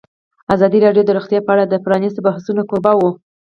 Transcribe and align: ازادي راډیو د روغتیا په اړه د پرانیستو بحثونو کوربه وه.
ازادي 0.53 0.79
راډیو 0.85 1.03
د 1.07 1.11
روغتیا 1.17 1.39
په 1.43 1.51
اړه 1.53 1.65
د 1.67 1.73
پرانیستو 1.85 2.25
بحثونو 2.27 2.61
کوربه 2.69 2.93
وه. 2.97 3.11